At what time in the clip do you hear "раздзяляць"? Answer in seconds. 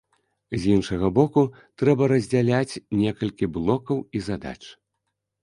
2.13-2.79